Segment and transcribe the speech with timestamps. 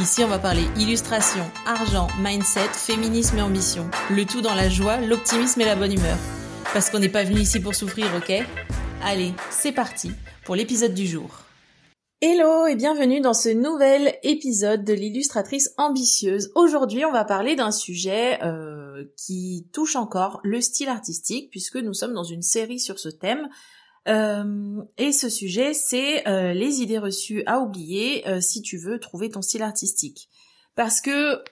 [0.00, 3.90] Ici, on va parler illustration, argent, mindset, féminisme et ambition.
[4.10, 6.16] Le tout dans la joie, l'optimisme et la bonne humeur.
[6.72, 8.32] Parce qu'on n'est pas venu ici pour souffrir, ok?
[9.02, 10.12] Allez, c'est parti
[10.44, 11.40] pour l'épisode du jour.
[12.20, 16.52] Hello et bienvenue dans ce nouvel épisode de l'illustratrice ambitieuse.
[16.54, 21.94] Aujourd'hui, on va parler d'un sujet euh, qui touche encore le style artistique puisque nous
[21.94, 23.48] sommes dans une série sur ce thème
[24.08, 28.98] euh, et ce sujet, c'est euh, les idées reçues à oublier euh, si tu veux
[28.98, 30.28] trouver ton style artistique.
[30.74, 31.42] Parce que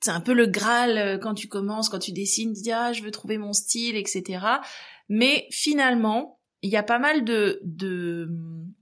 [0.00, 3.02] c'est un peu le Graal quand tu commences, quand tu dessines, tu dis ah je
[3.02, 4.44] veux trouver mon style, etc.
[5.08, 8.28] Mais finalement, il y a pas mal de de,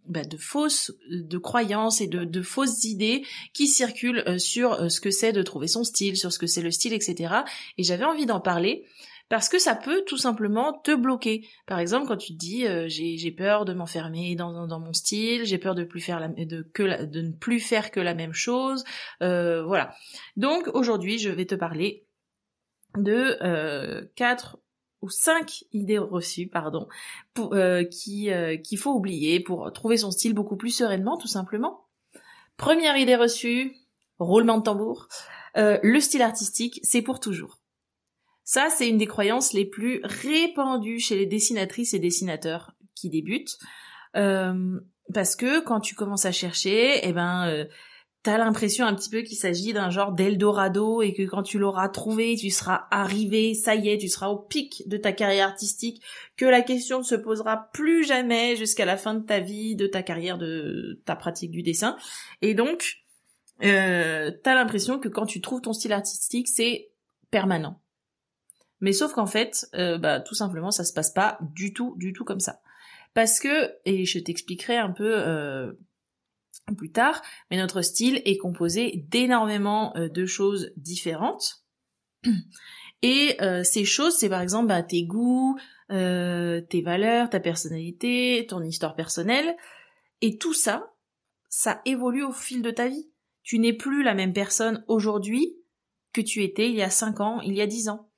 [0.06, 5.10] bah, de fausses de croyances et de, de fausses idées qui circulent sur ce que
[5.10, 7.32] c'est de trouver son style, sur ce que c'est le style, etc.
[7.78, 8.84] Et j'avais envie d'en parler
[9.28, 11.46] parce que ça peut tout simplement te bloquer.
[11.66, 15.58] Par exemple, quand tu te dis euh, j'ai peur de m'enfermer dans, mon style, j'ai
[15.58, 18.84] peur de plus faire la, de que de ne plus faire que la même chose,
[19.22, 19.94] euh, voilà.
[20.36, 22.06] Donc aujourd'hui, je vais te parler
[22.96, 24.58] de euh, quatre
[25.02, 26.88] ou cinq idées reçues, pardon,
[27.38, 28.30] euh, qui
[28.62, 31.86] qu'il faut oublier pour trouver son style beaucoup plus sereinement, tout simplement.
[32.56, 33.76] Première idée reçue,
[34.18, 35.08] roulement de tambour.
[35.56, 37.58] le style artistique, c'est pour toujours.
[38.46, 43.58] Ça, c'est une des croyances les plus répandues chez les dessinatrices et dessinateurs qui débutent.
[44.14, 44.78] Euh,
[45.12, 47.64] parce que quand tu commences à chercher, eh ben, euh,
[48.22, 51.88] t'as l'impression un petit peu qu'il s'agit d'un genre d'Eldorado et que quand tu l'auras
[51.88, 56.00] trouvé, tu seras arrivé, ça y est, tu seras au pic de ta carrière artistique,
[56.36, 59.88] que la question ne se posera plus jamais jusqu'à la fin de ta vie, de
[59.88, 61.96] ta carrière, de ta pratique du dessin.
[62.42, 62.98] Et donc,
[63.64, 66.92] euh, t'as l'impression que quand tu trouves ton style artistique, c'est
[67.32, 67.80] permanent.
[68.80, 72.12] Mais sauf qu'en fait, euh, bah, tout simplement, ça se passe pas du tout, du
[72.12, 72.60] tout comme ça.
[73.14, 75.72] Parce que, et je t'expliquerai un peu euh,
[76.76, 81.64] plus tard, mais notre style est composé d'énormément euh, de choses différentes.
[83.02, 85.56] Et ces choses, c'est par exemple bah, tes goûts,
[85.90, 89.54] tes valeurs, ta personnalité, ton histoire personnelle.
[90.22, 90.92] Et tout ça,
[91.48, 93.08] ça évolue au fil de ta vie.
[93.44, 95.56] Tu n'es plus la même personne aujourd'hui
[96.12, 98.10] que tu étais il y a 5 ans, il y a 10 ans.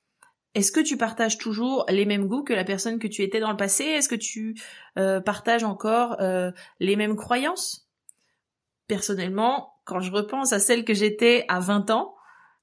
[0.55, 3.51] Est-ce que tu partages toujours les mêmes goûts que la personne que tu étais dans
[3.51, 3.83] le passé?
[3.83, 4.55] Est-ce que tu
[4.97, 7.87] euh, partages encore euh, les mêmes croyances?
[8.87, 12.15] Personnellement, quand je repense à celle que j'étais à 20 ans,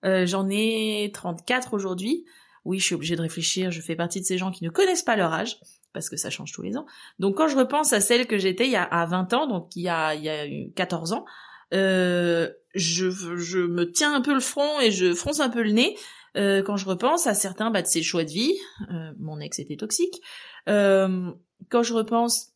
[0.04, 2.24] euh, j'en ai 34 aujourd'hui.
[2.64, 5.04] Oui, je suis obligée de réfléchir, je fais partie de ces gens qui ne connaissent
[5.04, 5.60] pas leur âge,
[5.92, 6.86] parce que ça change tous les ans.
[7.20, 9.76] Donc quand je repense à celle que j'étais il y a à 20 ans, donc
[9.76, 10.44] il y a, il y a
[10.74, 11.24] 14 ans,
[11.70, 15.96] je, je me tiens un peu le front et je fronce un peu le nez
[16.36, 18.54] euh, quand je repense à certains bah, de ses choix de vie,
[18.90, 20.20] euh, mon ex était toxique,
[20.68, 21.30] euh,
[21.70, 22.52] quand je repense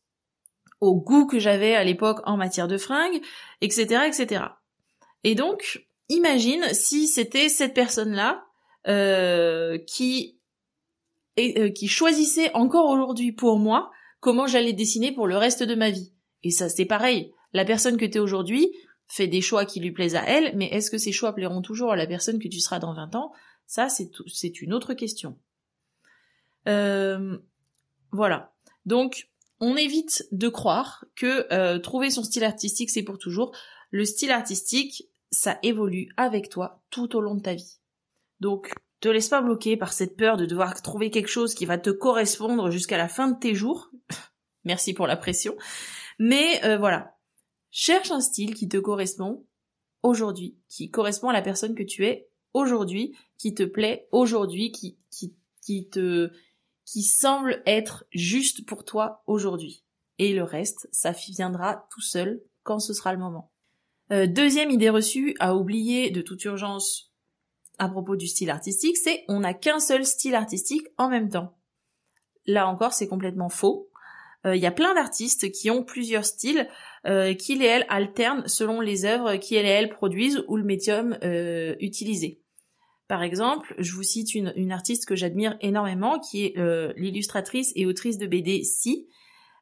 [0.79, 3.21] au goût que j'avais à l'époque en matière de fringues,
[3.61, 4.45] etc., etc.
[5.23, 8.43] Et donc, imagine si c'était cette personne-là
[9.85, 10.39] qui
[11.37, 15.91] et, qui choisissait encore aujourd'hui pour moi comment j'allais dessiner pour le reste de ma
[15.91, 16.13] vie.
[16.43, 17.31] Et ça, c'est pareil.
[17.53, 18.71] La personne que tu es aujourd'hui
[19.07, 21.91] fait des choix qui lui plaisent à elle, mais est-ce que ces choix plairont toujours
[21.91, 23.31] à la personne que tu seras dans 20 ans?
[23.71, 25.39] Ça, c'est une autre question.
[26.67, 27.37] Euh,
[28.11, 28.53] voilà.
[28.85, 29.29] Donc,
[29.61, 33.55] on évite de croire que euh, trouver son style artistique, c'est pour toujours.
[33.89, 37.79] Le style artistique, ça évolue avec toi tout au long de ta vie.
[38.41, 41.77] Donc, te laisse pas bloquer par cette peur de devoir trouver quelque chose qui va
[41.77, 43.89] te correspondre jusqu'à la fin de tes jours.
[44.65, 45.55] Merci pour la pression.
[46.19, 47.15] Mais euh, voilà.
[47.69, 49.45] Cherche un style qui te correspond
[50.03, 54.99] aujourd'hui, qui correspond à la personne que tu es aujourd'hui, qui te plaît aujourd'hui, qui,
[55.09, 55.35] qui,
[55.65, 56.31] qui te,
[56.85, 59.83] qui semble être juste pour toi aujourd'hui.
[60.19, 63.51] Et le reste, ça viendra tout seul quand ce sera le moment.
[64.11, 67.11] Euh, deuxième idée reçue à oublier de toute urgence
[67.79, 71.57] à propos du style artistique, c'est on n'a qu'un seul style artistique en même temps.
[72.45, 73.89] Là encore, c'est complètement faux.
[74.45, 76.69] Euh, il y a plein d'artistes qui ont plusieurs styles,
[77.07, 81.17] euh, qui les elles alternent selon les œuvres qui les elles produisent ou le médium
[81.79, 82.40] utilisé.
[83.11, 87.85] Par exemple, je vous cite une, artiste que j'admire énormément, qui est euh, l'illustratrice et
[87.85, 89.09] autrice de BD Si.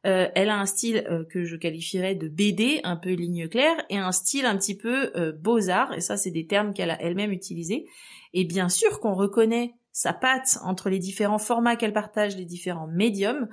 [0.06, 3.84] euh, elle a un style euh, que je qualifierais de BD, un peu ligne claire,
[3.90, 7.32] et un style un petit peu beaux-arts, et ça c'est des termes qu'elle a elle-même
[7.32, 7.88] utilisés.
[8.34, 12.86] Et bien sûr qu'on reconnaît sa patte entre les différents formats qu'elle partage, les différents
[12.86, 13.48] médiums,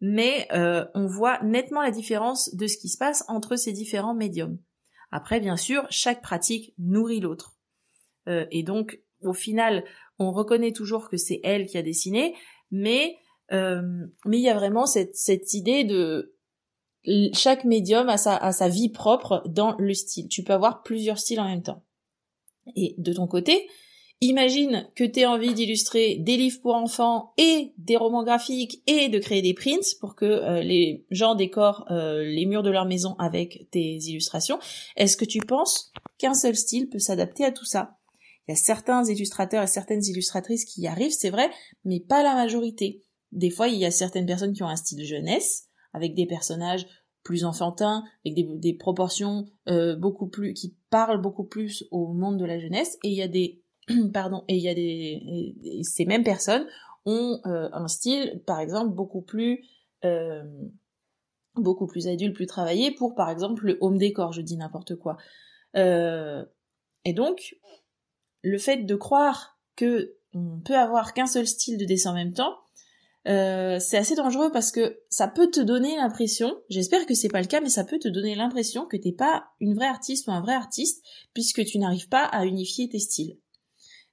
[0.00, 0.46] mais
[0.94, 4.58] on voit nettement la différence de ce qui se passe entre ces différents médiums.
[5.10, 7.56] Après, bien sûr, chaque pratique nourrit l'autre.
[8.28, 9.84] et donc, au final,
[10.18, 12.34] on reconnaît toujours que c'est elle qui a dessiné,
[12.70, 13.16] mais
[13.52, 13.82] euh,
[14.26, 16.36] mais il y a vraiment cette, cette idée de
[17.32, 20.28] chaque médium a sa, a sa vie propre dans le style.
[20.28, 21.82] Tu peux avoir plusieurs styles en même temps.
[22.76, 23.68] Et de ton côté,
[24.20, 29.18] imagine que tu envie d'illustrer des livres pour enfants et des romans graphiques et de
[29.18, 33.16] créer des prints pour que euh, les gens décorent euh, les murs de leur maison
[33.18, 34.58] avec tes illustrations.
[34.96, 37.99] Est-ce que tu penses qu'un seul style peut s'adapter à tout ça?
[38.50, 41.50] Il y a certains illustrateurs et certaines illustratrices qui y arrivent, c'est vrai,
[41.84, 43.00] mais pas la majorité.
[43.30, 46.84] Des fois, il y a certaines personnes qui ont un style jeunesse, avec des personnages
[47.22, 52.44] plus enfantins, avec des, proportions euh, beaucoup plus, qui parlent beaucoup plus au monde de
[52.44, 53.62] la jeunesse, et il y a des,
[54.12, 55.54] pardon, et il y a des,
[55.84, 56.66] ces mêmes personnes
[57.06, 59.64] ont euh, un style, par exemple, beaucoup plus,
[60.04, 60.42] euh,
[61.54, 65.18] beaucoup plus adulte, plus travaillé pour, par exemple, le home décor, je dis n'importe quoi.
[65.76, 67.54] et donc,
[68.42, 72.32] le fait de croire que on peut avoir qu'un seul style de dessin en même
[72.32, 72.56] temps,
[73.28, 77.42] euh, c'est assez dangereux parce que ça peut te donner l'impression, j'espère que c'est pas
[77.42, 80.30] le cas, mais ça peut te donner l'impression que t'es pas une vraie artiste ou
[80.30, 81.04] un vrai artiste
[81.34, 83.38] puisque tu n'arrives pas à unifier tes styles.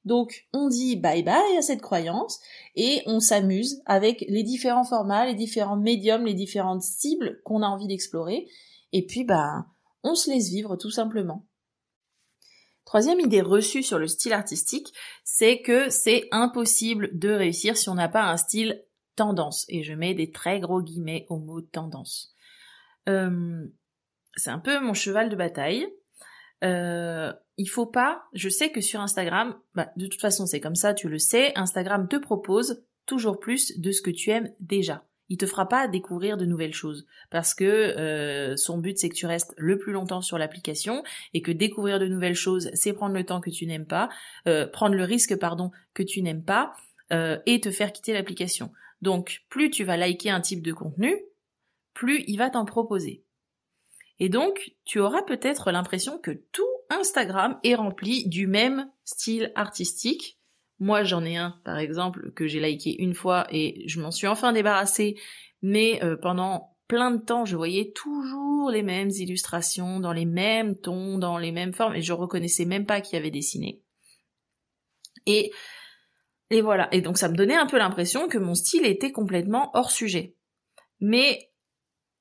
[0.04, 2.40] Donc on dit bye bye à cette croyance
[2.76, 7.68] et on s'amuse avec les différents formats, les différents médiums, les différentes cibles qu'on a
[7.68, 8.48] envie d'explorer
[8.94, 9.66] et puis bah
[10.04, 11.46] on se laisse vivre tout simplement.
[12.88, 14.94] Troisième idée reçue sur le style artistique,
[15.26, 18.82] c'est que c'est impossible de réussir si on n'a pas un style
[19.18, 19.66] tendance.
[19.68, 22.34] Et je mets des très gros guillemets au mot tendance.
[23.10, 23.68] Euh,
[24.38, 25.86] c'est un peu mon cheval de bataille.
[26.64, 30.76] Euh, il faut pas, je sais que sur Instagram, bah, de toute façon c'est comme
[30.76, 35.04] ça, tu le sais, Instagram te propose toujours plus de ce que tu aimes déjà.
[35.30, 39.16] Il te fera pas découvrir de nouvelles choses parce que euh, son but c'est que
[39.16, 41.04] tu restes le plus longtemps sur l'application
[41.34, 44.10] et que découvrir de nouvelles choses c'est prendre le temps que tu n'aimes pas,
[44.72, 46.74] prendre le risque pardon que tu n'aimes pas
[47.12, 48.72] et te faire quitter l'application.
[49.02, 51.16] Donc, plus tu vas liker un type de contenu,
[51.94, 53.24] plus il va t'en proposer.
[54.20, 60.37] Et donc, tu auras peut-être l'impression que tout Instagram est rempli du même style artistique.
[60.80, 64.28] Moi, j'en ai un, par exemple, que j'ai liké une fois et je m'en suis
[64.28, 65.16] enfin débarrassée,
[65.62, 70.78] mais euh, pendant plein de temps, je voyais toujours les mêmes illustrations, dans les mêmes
[70.78, 73.82] tons, dans les mêmes formes, et je reconnaissais même pas qui avait dessiné.
[75.26, 75.52] Et
[76.50, 76.88] et voilà.
[76.94, 80.36] Et donc ça me donnait un peu l'impression que mon style était complètement hors sujet.
[81.00, 81.52] Mais,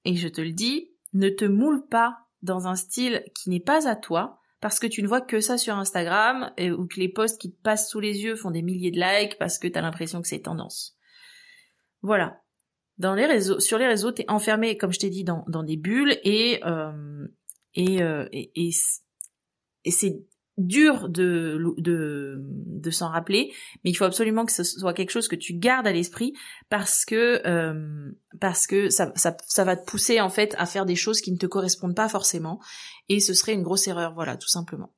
[0.04, 3.88] et je te le dis, ne te moule pas dans un style qui n'est pas
[3.88, 7.40] à toi, parce que tu ne vois que ça sur Instagram, ou que les posts
[7.40, 10.22] qui te passent sous les yeux font des milliers de likes parce que t'as l'impression
[10.22, 10.96] que c'est tendance.
[12.02, 12.40] Voilà.
[12.98, 15.76] Dans les réseaux, sur les réseaux, t'es enfermé, comme je t'ai dit, dans, dans des
[15.76, 17.26] bulles et, euh,
[17.76, 18.70] euh, et, et,
[19.84, 20.24] et c'est
[20.58, 23.52] dur de, de, de s'en rappeler,
[23.84, 26.32] mais il faut absolument que ce soit quelque chose que tu gardes à l'esprit
[26.70, 28.10] parce que euh,
[28.40, 31.32] parce que ça, ça, ça va te pousser en fait à faire des choses qui
[31.32, 32.60] ne te correspondent pas forcément
[33.08, 34.92] et ce serait une grosse erreur, voilà, tout simplement.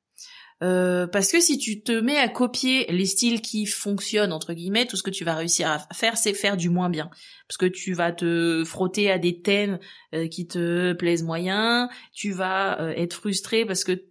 [0.60, 4.86] Euh, parce que si tu te mets à copier les styles qui fonctionnent entre guillemets,
[4.86, 7.10] tout ce que tu vas réussir à faire, c'est faire du moins bien.
[7.48, 9.78] Parce que tu vas te frotter à des thèmes
[10.14, 14.07] euh, qui te plaisent moyen, tu vas être frustré parce que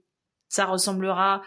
[0.49, 1.41] ça ressemblera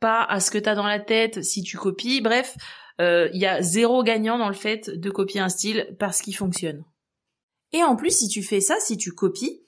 [0.00, 2.20] pas à ce que t'as dans la tête si tu copies.
[2.20, 2.56] Bref,
[2.98, 6.36] il euh, y a zéro gagnant dans le fait de copier un style parce qu'il
[6.36, 6.84] fonctionne.
[7.72, 9.62] Et en plus, si tu fais ça, si tu copies,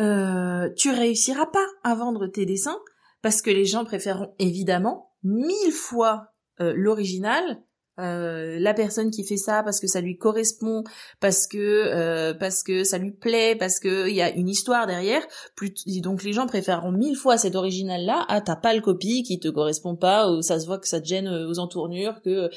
[0.00, 2.80] euh, tu réussiras pas à vendre tes dessins
[3.22, 7.62] parce que les gens préféreront évidemment mille fois euh, l'original
[8.00, 10.82] euh, la personne qui fait ça parce que ça lui correspond,
[11.20, 14.86] parce que euh, parce que ça lui plaît, parce que il y a une histoire
[14.86, 15.22] derrière.
[15.54, 19.22] Plus donc les gens préféreront mille fois cet original là à t'as pas le copie
[19.22, 22.20] qui te correspond pas ou ça se voit que ça te gêne euh, aux entournures
[22.22, 22.50] que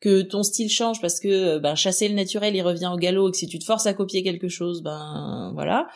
[0.00, 3.30] que ton style change parce que ben chasser le naturel il revient au galop et
[3.32, 5.88] que si tu te forces à copier quelque chose ben voilà.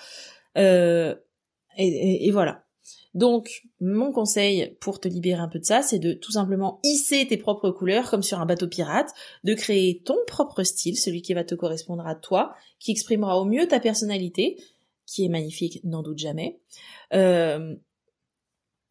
[0.56, 2.64] Et voilà
[3.14, 7.26] donc, mon conseil pour te libérer un peu de ça, c'est de tout simplement hisser
[7.26, 9.12] tes propres couleurs comme sur un bateau pirate,
[9.44, 13.44] de créer ton propre style, celui qui va te correspondre à toi, qui exprimera au
[13.44, 14.62] mieux ta personnalité,
[15.06, 16.60] qui est magnifique, n'en doute jamais.
[17.14, 17.74] Euh,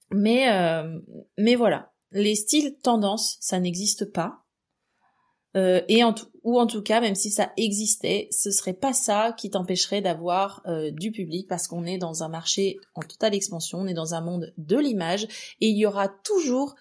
[0.10, 1.00] mais, euh,
[1.38, 4.44] mais voilà, les styles tendances, ça n'existe pas.
[5.56, 6.14] Euh, et en
[6.44, 10.62] ou en tout cas, même si ça existait, ce serait pas ça qui t'empêcherait d'avoir
[10.66, 14.14] euh, du public parce qu'on est dans un marché en totale expansion, on est dans
[14.14, 15.28] un monde de l'image
[15.60, 16.76] et il y aura toujours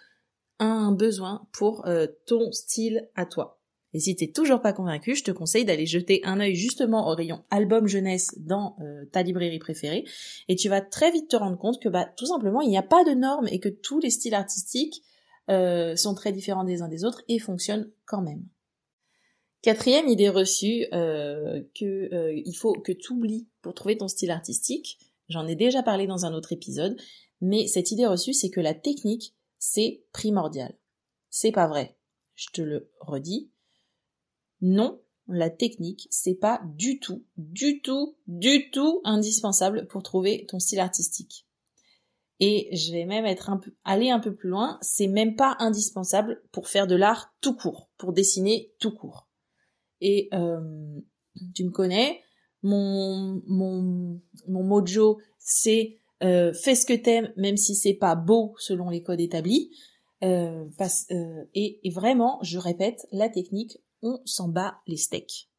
[0.58, 3.60] un besoin pour euh, ton style à toi.
[3.92, 7.14] Et si t'es toujours pas convaincu, je te conseille d'aller jeter un œil justement au
[7.14, 8.76] rayon album jeunesse dans
[9.10, 10.04] ta librairie préférée
[10.48, 12.82] et tu vas très vite te rendre compte que bah tout simplement il n'y a
[12.82, 15.02] pas de normes et que tous les styles artistiques
[15.48, 18.44] sont très différents des uns des autres et fonctionnent quand même.
[19.66, 24.30] Quatrième idée reçue euh, que euh, il faut que tu oublies pour trouver ton style
[24.30, 24.96] artistique.
[25.28, 26.96] J'en ai déjà parlé dans un autre épisode,
[27.40, 30.78] mais cette idée reçue, c'est que la technique, c'est primordial.
[31.30, 31.98] C'est pas vrai.
[32.36, 33.50] Je te le redis.
[34.60, 40.60] Non, la technique, c'est pas du tout, du tout, du tout indispensable pour trouver ton
[40.60, 41.44] style artistique.
[42.38, 45.56] Et je vais même être un peu, aller un peu plus loin, c'est même pas
[45.58, 49.25] indispensable pour faire de l'art tout court, pour dessiner tout court.
[50.00, 51.00] Et euh,
[51.54, 52.20] tu me connais,
[52.62, 58.54] mon, mon, mon mojo, c'est euh, fais ce que t'aimes, même si c'est pas beau
[58.58, 59.70] selon les codes établis.
[60.24, 60.64] Euh,
[61.10, 65.50] euh, et, et, vraiment, je répète, la technique, on s'en bat les steaks.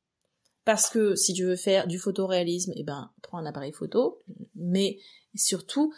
[0.65, 4.23] Parce que si tu veux faire du photoréalisme, eh ben, prends un appareil photo,
[4.55, 4.97] mais
[5.35, 5.93] surtout,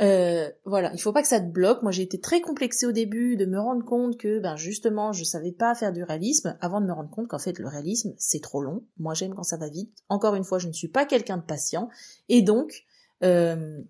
[0.00, 1.82] euh, voilà, il faut pas que ça te bloque.
[1.82, 5.22] Moi, j'ai été très complexée au début de me rendre compte que, ben justement, je
[5.22, 8.42] savais pas faire du réalisme, avant de me rendre compte qu'en fait, le réalisme, c'est
[8.42, 8.84] trop long.
[8.98, 9.96] Moi, j'aime quand ça va vite.
[10.08, 11.88] Encore une fois, je ne suis pas quelqu'un de patient,
[12.28, 12.84] et donc,
[13.22, 13.80] euh,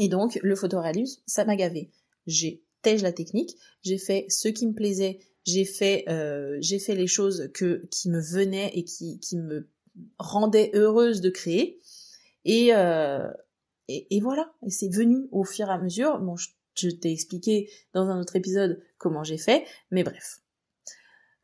[0.00, 1.90] et donc, le photoréalisme, ça m'a gavé.
[2.26, 6.94] J'ai tège la technique, j'ai fait ce qui me plaisait, j'ai fait, euh, j'ai fait
[6.94, 9.68] les choses que qui me venaient et qui qui me
[10.18, 11.78] rendaient heureuse de créer.
[12.44, 13.30] Et, euh,
[13.88, 16.18] et, voilà, et c'est venu au fur et à mesure.
[16.18, 20.40] Bon, je, t'ai expliqué dans un autre épisode comment j'ai fait, mais bref.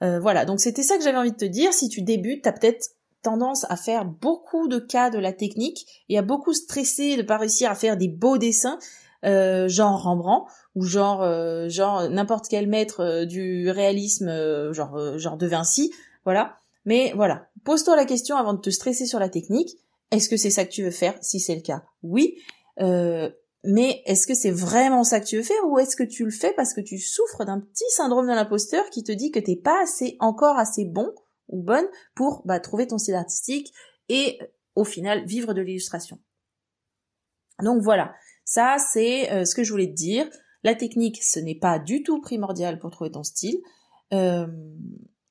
[0.03, 1.73] Euh, voilà, donc c'était ça que j'avais envie de te dire.
[1.73, 2.91] Si tu débutes, t'as peut-être
[3.23, 7.37] tendance à faire beaucoup de cas de la technique et à beaucoup stresser de pas
[7.37, 8.79] réussir à faire des beaux dessins,
[9.27, 15.47] euh, genre Rembrandt ou genre euh, genre n'importe quel maître du réalisme, genre genre de
[15.47, 15.93] Vinci,
[16.25, 16.57] voilà.
[16.87, 19.77] Mais voilà, pose-toi la question avant de te stresser sur la technique.
[20.11, 21.17] Est-ce que c'est ça que tu veux faire?
[21.23, 22.39] Si c'est le cas, oui.
[22.81, 23.31] Euh,
[23.63, 26.31] mais est-ce que c'est vraiment ça que tu veux faire ou est-ce que tu le
[26.31, 29.57] fais parce que tu souffres d'un petit syndrome de l'imposteur qui te dit que t'es
[29.57, 31.13] pas assez encore assez bon
[31.49, 33.73] ou bonne pour bah, trouver ton style artistique
[34.09, 34.39] et
[34.75, 36.19] au final vivre de l'illustration?
[37.63, 38.15] Donc voilà,
[38.47, 40.29] ça c'est euh, ce que je voulais te dire.
[40.63, 43.61] La technique, ce n'est pas du tout primordial pour trouver ton style.
[44.15, 44.47] Euh,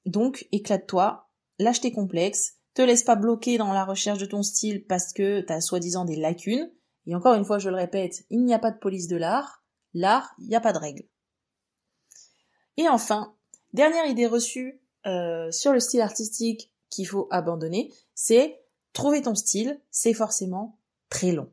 [0.05, 4.85] donc éclate-toi, lâche tes complexes, te laisse pas bloquer dans la recherche de ton style
[4.85, 6.71] parce que tu as soi-disant des lacunes.
[7.05, 9.63] Et encore une fois, je le répète, il n'y a pas de police de l'art.
[9.93, 11.07] L'art, il n'y a pas de règles.
[12.77, 13.35] Et enfin,
[13.73, 18.61] dernière idée reçue euh, sur le style artistique qu'il faut abandonner, c'est
[18.93, 21.51] trouver ton style, c'est forcément très long.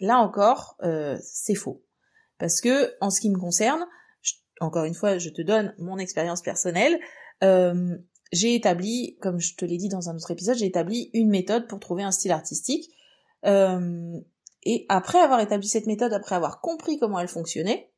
[0.00, 1.82] Là encore, euh, c'est faux.
[2.38, 3.86] Parce que, en ce qui me concerne,
[4.60, 6.98] encore une fois, je te donne mon expérience personnelle,
[7.42, 7.96] euh,
[8.32, 11.68] j'ai établi, comme je te l'ai dit dans un autre épisode, j'ai établi une méthode
[11.68, 12.90] pour trouver un style artistique.
[13.44, 14.18] Euh,
[14.64, 17.92] et après avoir établi cette méthode, après avoir compris comment elle fonctionnait,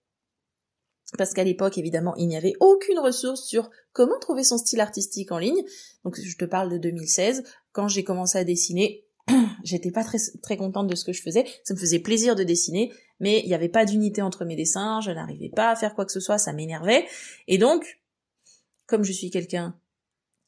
[1.17, 5.33] parce qu'à l'époque, évidemment, il n'y avait aucune ressource sur comment trouver son style artistique
[5.33, 5.65] en ligne.
[6.05, 7.45] Donc, je te parle de 2016.
[7.73, 9.07] Quand j'ai commencé à dessiner,
[9.65, 11.47] j'étais pas très, très contente de ce que je faisais.
[11.65, 15.01] Ça me faisait plaisir de dessiner, mais il n'y avait pas d'unité entre mes dessins.
[15.01, 16.37] Je n'arrivais pas à faire quoi que ce soit.
[16.37, 17.07] Ça m'énervait.
[17.47, 18.03] Et donc,
[18.87, 19.79] comme je suis quelqu'un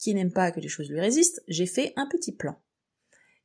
[0.00, 2.56] qui n'aime pas que les choses lui résistent, j'ai fait un petit plan.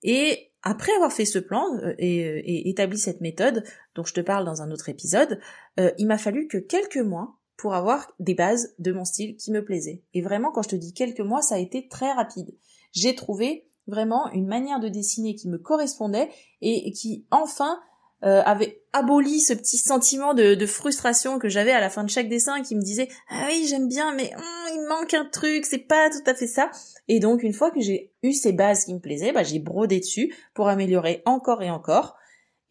[0.02, 4.46] Et après avoir fait ce plan euh, et, établi cette méthode, dont je te parle
[4.46, 5.40] dans un autre épisode,
[5.80, 9.52] euh, il m'a fallu que quelques mois pour avoir des bases de mon style qui
[9.52, 10.04] me plaisaient.
[10.14, 12.56] Et vraiment, quand je te dis quelques mois, ça a été très rapide.
[12.92, 16.30] J'ai trouvé vraiment une manière de dessiner qui me correspondait
[16.62, 17.80] et qui enfin
[18.24, 22.30] euh, avait aboli ce petit sentiment de, frustration que j'avais à la fin de chaque
[22.30, 24.42] dessin qui me disait ah oui j'aime bien mais hum,
[24.76, 26.70] il manque un truc c'est pas tout à fait ça
[27.08, 30.00] et donc une fois que j'ai eu ces bases qui me plaisaient bah, j'ai brodé
[30.00, 32.16] dessus pour améliorer encore et encore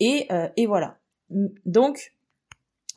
[0.01, 0.99] et, euh, et voilà
[1.65, 2.15] donc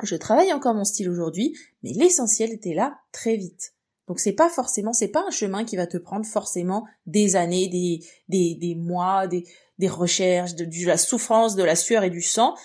[0.03, 3.73] je travaille encore mon style aujourd'hui mais l'essentiel était là très vite
[4.07, 7.67] donc c'est pas forcément c'est pas un chemin qui va te prendre forcément des années
[7.67, 7.99] des
[8.29, 9.45] des, des mois des
[9.77, 12.55] des recherches, de, la souffrance, de la sueur et du sang.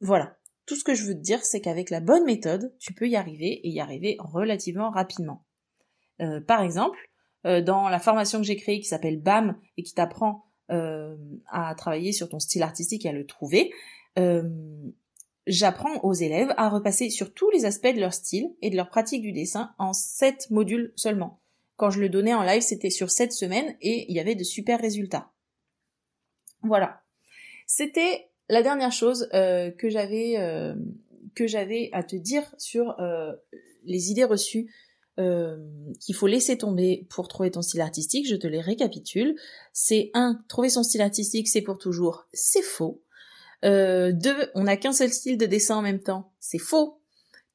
[0.00, 0.36] Voilà.
[0.66, 3.16] Tout ce que je veux te dire, c'est qu'avec la bonne méthode, tu peux y
[3.16, 5.44] arriver et y arriver relativement rapidement.
[6.20, 6.98] Euh, par exemple,
[7.46, 11.16] euh, dans la formation que j'ai créée qui s'appelle BAM et qui t'apprend euh,
[11.50, 13.72] à travailler sur ton style artistique et à le trouver,
[15.46, 18.90] j'apprends aux élèves à repasser sur tous les aspects de leur style et de leur
[18.90, 21.40] pratique du dessin en sept modules seulement.
[21.76, 24.44] Quand je le donnais en live, c'était sur sept semaines et il y avait de
[24.44, 25.30] super résultats.
[26.62, 27.00] Voilà.
[27.66, 30.36] C'était la dernière chose que j'avais
[31.92, 32.94] à te dire sur
[33.84, 34.70] les idées reçues
[35.16, 38.28] qu'il faut laisser tomber pour trouver ton style artistique.
[38.28, 39.36] Je te les récapitule.
[39.72, 42.26] C'est un, trouver son style artistique, c'est pour toujours.
[42.32, 43.02] C'est faux.
[43.62, 46.32] deux, on n'a qu'un seul style de dessin en même temps.
[46.40, 47.00] C'est faux.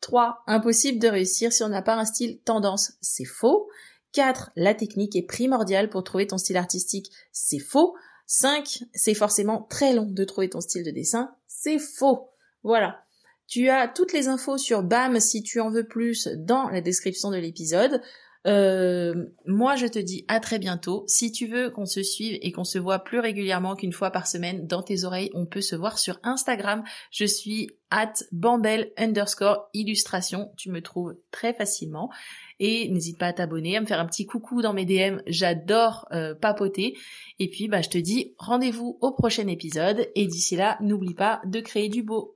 [0.02, 2.94] Trois, impossible de réussir si on n'a pas un style tendance.
[3.02, 3.68] C'est faux.
[4.14, 4.52] 4.
[4.56, 7.12] La technique est primordiale pour trouver ton style artistique.
[7.32, 7.96] C'est faux.
[8.28, 8.84] 5.
[8.94, 11.36] C'est forcément très long de trouver ton style de dessin.
[11.48, 12.30] C'est faux.
[12.64, 13.05] Voilà.
[13.48, 17.32] Tu as toutes les infos sur BAM si tu en veux plus dans la description
[17.32, 18.02] de l'épisode.
[18.46, 21.04] Euh, moi, je te dis à très bientôt.
[21.08, 24.28] Si tu veux qu'on se suive et qu'on se voit plus régulièrement qu'une fois par
[24.28, 26.84] semaine dans tes oreilles, on peut se voir sur Instagram.
[27.12, 30.52] Je suis at bambel underscore illustration.
[30.58, 32.12] Tu me trouves très facilement.
[32.60, 35.22] Et n'hésite pas à t'abonner, à me faire un petit coucou dans mes DM.
[35.26, 36.96] J'adore euh, papoter.
[37.40, 40.08] Et puis, bah, je te dis rendez-vous au prochain épisode.
[40.14, 42.36] Et d'ici là, n'oublie pas de créer du beau.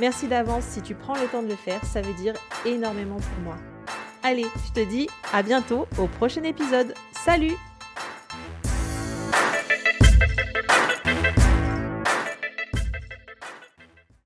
[0.00, 2.34] Merci d'avance si tu prends le temps de le faire, ça veut dire
[2.64, 3.56] énormément pour moi.
[4.22, 6.94] Allez, je te dis à bientôt au prochain épisode.
[7.12, 7.56] Salut